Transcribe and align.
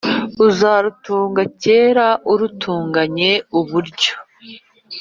uzarutunga 0.47 1.41
kera 1.61 2.07
urutunganye 2.31 3.31
uburyo 3.59 4.13